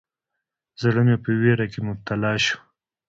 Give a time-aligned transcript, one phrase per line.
[0.81, 2.57] زړه مې په ویره کې مبتلا شو.